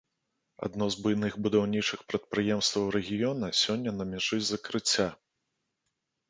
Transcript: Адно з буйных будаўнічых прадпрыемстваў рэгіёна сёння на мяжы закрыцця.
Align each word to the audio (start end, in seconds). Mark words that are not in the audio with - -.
Адно 0.67 0.85
з 0.93 1.01
буйных 1.03 1.33
будаўнічых 1.47 1.99
прадпрыемстваў 2.13 2.87
рэгіёна 2.97 3.51
сёння 3.61 3.91
на 3.99 4.09
мяжы 4.15 4.41
закрыцця. 4.49 5.07